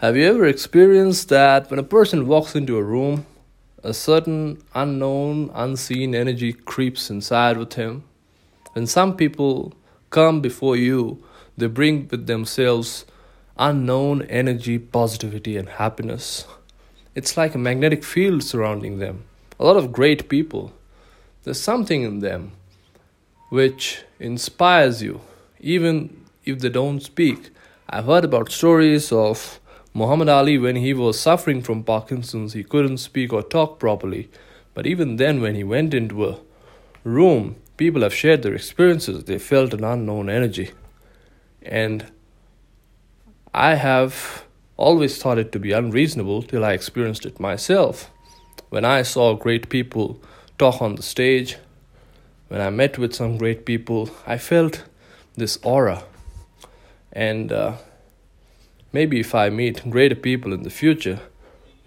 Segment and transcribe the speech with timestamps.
[0.00, 3.26] Have you ever experienced that when a person walks into a room,
[3.84, 8.04] a certain unknown, unseen energy creeps inside with him?
[8.72, 9.74] When some people
[10.08, 11.22] come before you,
[11.58, 13.04] they bring with themselves
[13.58, 16.46] unknown energy, positivity, and happiness.
[17.14, 19.24] It's like a magnetic field surrounding them.
[19.58, 20.72] A lot of great people.
[21.42, 22.52] There's something in them
[23.50, 25.20] which inspires you,
[25.60, 27.50] even if they don't speak.
[27.86, 29.60] I've heard about stories of
[29.92, 34.30] Muhammad Ali, when he was suffering from Parkinson's, he couldn't speak or talk properly.
[34.72, 36.38] But even then, when he went into a
[37.02, 39.24] room, people have shared their experiences.
[39.24, 40.70] They felt an unknown energy.
[41.62, 42.12] And
[43.52, 44.44] I have
[44.76, 48.10] always thought it to be unreasonable till I experienced it myself.
[48.68, 50.22] When I saw great people
[50.56, 51.56] talk on the stage,
[52.46, 54.84] when I met with some great people, I felt
[55.36, 56.04] this aura.
[57.12, 57.76] And uh,
[58.92, 61.20] Maybe if I meet greater people in the future,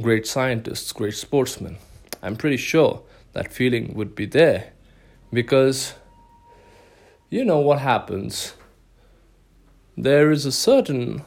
[0.01, 1.77] great scientists, great sportsmen,
[2.21, 3.01] I'm pretty sure
[3.33, 4.71] that feeling would be there.
[5.31, 5.95] Because
[7.29, 8.53] you know what happens.
[9.97, 11.23] There is a certain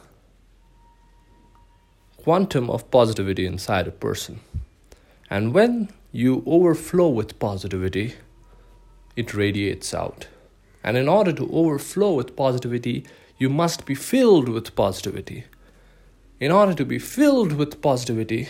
[2.17, 4.39] quantum of positivity inside a person.
[5.29, 8.15] And when you overflow with positivity,
[9.15, 10.27] it radiates out.
[10.83, 13.05] And in order to overflow with positivity,
[13.37, 15.45] you must be filled with positivity
[16.39, 18.49] in order to be filled with positivity,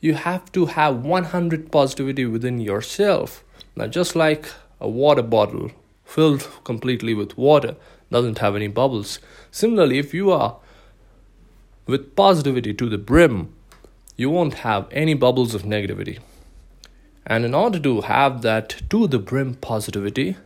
[0.00, 3.44] you have to have 100 positivity within yourself.
[3.74, 4.50] Now, just like
[4.80, 5.70] a water bottle
[6.04, 7.76] filled completely with water
[8.10, 9.18] doesn't have any bubbles,
[9.50, 10.58] similarly, if you are
[11.86, 13.52] with positivity to the brim,
[14.16, 16.18] you won't have any bubbles of negativity.
[17.26, 20.36] And in order to have that to the brim positivity,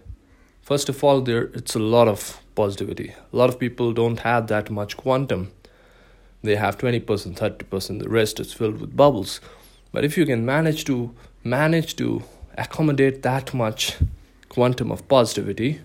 [0.63, 3.15] first of all, there it's a lot of positivity.
[3.33, 5.53] A lot of people don't have that much quantum
[6.47, 9.41] they have 20%, 30%, the rest is filled with bubbles.
[9.93, 12.23] But if you can manage to manage to
[12.57, 13.97] accommodate that much
[14.49, 15.81] quantum of positivity,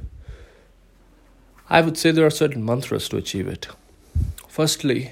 [1.69, 3.67] I would say there are certain mantras to achieve it.
[4.47, 5.11] Firstly,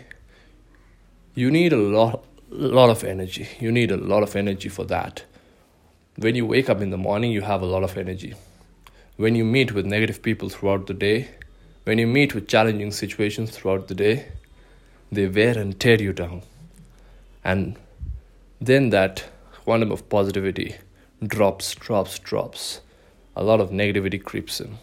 [1.36, 3.48] you need a lot lot of energy.
[3.60, 5.24] You need a lot of energy for that.
[6.18, 8.34] When you wake up in the morning, you have a lot of energy.
[9.18, 11.30] When you meet with negative people throughout the day,
[11.84, 14.28] when you meet with challenging situations throughout the day,
[15.12, 16.44] they wear and tear you down.
[17.44, 17.78] And
[18.62, 19.26] then that
[19.64, 20.76] quantum of positivity
[21.26, 22.82] drops, drops, drops.
[23.36, 24.78] A lot of negativity creeps in.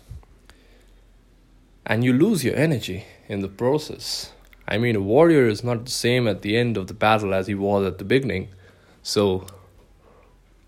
[1.85, 4.33] And you lose your energy in the process.
[4.69, 7.47] I mean, a warrior is not the same at the end of the battle as
[7.47, 8.49] he was at the beginning.
[9.03, 9.47] So,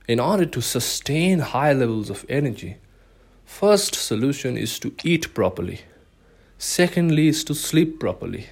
[0.06, 2.76] in order to sustain high levels of energy,
[3.44, 5.80] first solution is to eat properly.
[6.58, 8.47] Secondly is to sleep properly.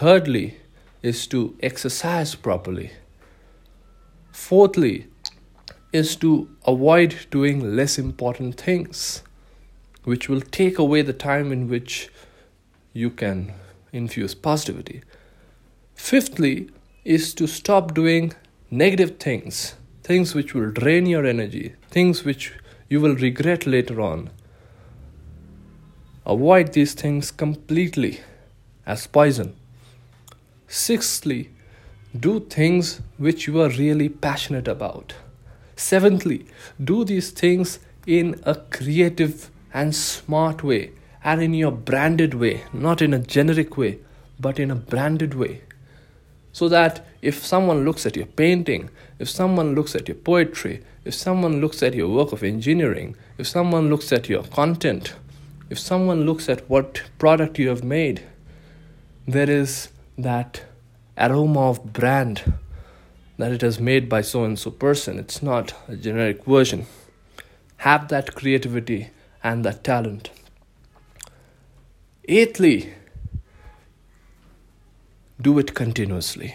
[0.00, 0.56] Thirdly,
[1.02, 2.92] is to exercise properly.
[4.32, 5.08] Fourthly,
[5.92, 9.22] is to avoid doing less important things,
[10.04, 12.08] which will take away the time in which
[12.94, 13.52] you can
[13.92, 15.02] infuse positivity.
[15.94, 16.70] Fifthly,
[17.04, 18.32] is to stop doing
[18.70, 22.54] negative things, things which will drain your energy, things which
[22.88, 24.30] you will regret later on.
[26.24, 28.20] Avoid these things completely
[28.86, 29.59] as poison.
[30.72, 31.50] Sixthly,
[32.18, 35.14] do things which you are really passionate about.
[35.74, 36.46] Seventhly,
[36.82, 40.92] do these things in a creative and smart way
[41.24, 43.98] and in your branded way, not in a generic way,
[44.38, 45.62] but in a branded way.
[46.52, 51.14] So that if someone looks at your painting, if someone looks at your poetry, if
[51.14, 55.14] someone looks at your work of engineering, if someone looks at your content,
[55.68, 58.22] if someone looks at what product you have made,
[59.26, 59.88] there is
[60.22, 60.62] that
[61.16, 62.54] aroma of brand
[63.40, 65.18] that it is made by so and so person.
[65.18, 66.86] It's not a generic version.
[67.78, 69.10] Have that creativity
[69.42, 70.30] and that talent.
[72.28, 72.92] Eighthly,
[75.40, 76.54] do it continuously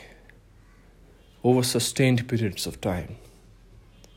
[1.44, 3.18] over sustained periods of time.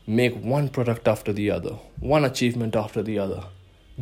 [0.05, 3.45] Make one product after the other, one achievement after the other.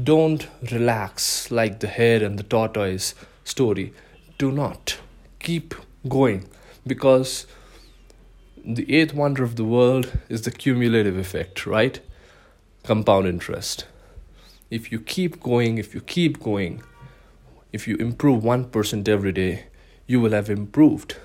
[0.02, 3.94] Don't relax like the hare and the tortoise story.
[4.38, 4.98] Do not
[5.48, 5.74] keep
[6.10, 6.46] going
[6.86, 7.48] because
[8.66, 12.02] the eighth wonder of the world is the cumulative effect, right?
[12.84, 13.86] Compound interest.
[14.70, 16.84] If you keep going, if you keep going,
[17.72, 19.68] if you improve 1% every day,
[20.06, 21.16] you will have improved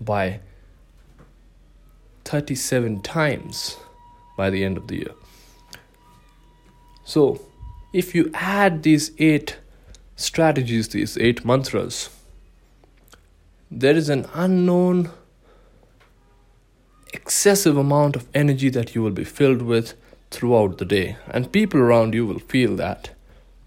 [0.00, 0.40] by
[2.24, 3.76] 37 times
[4.34, 5.14] by the end of the year.
[7.04, 7.42] So,
[7.92, 9.58] if you add these eight
[10.16, 12.08] strategies, these eight mantras,
[13.74, 15.10] there is an unknown
[17.14, 19.94] excessive amount of energy that you will be filled with
[20.30, 23.10] throughout the day, and people around you will feel that,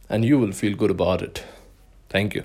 [0.10, 1.44] and you will feel good about it.
[2.10, 2.44] Thank you.